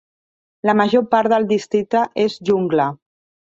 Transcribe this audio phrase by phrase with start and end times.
[0.69, 2.91] La major part del districte és jungla.